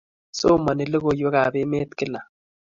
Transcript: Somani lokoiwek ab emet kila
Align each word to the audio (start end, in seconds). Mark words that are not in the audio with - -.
Somani 0.39 0.83
lokoiwek 0.91 1.35
ab 1.43 1.53
emet 1.61 1.89
kila 1.97 2.19